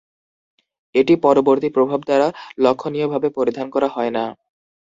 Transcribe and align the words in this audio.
এটি 0.95 1.13
পরবর্তী 1.23 1.69
প্রভাব 1.75 1.99
দ্বারা 2.07 2.27
লক্ষণীয়ভাবে 2.59 3.27
পরিধান 3.37 3.67
করা 3.69 3.87
হয় 3.87 4.11
না। 4.11 4.25